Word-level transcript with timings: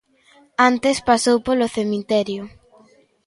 Antes 0.69 0.97
pasou 1.09 1.37
polo 1.47 1.67
cemiterio. 1.77 2.43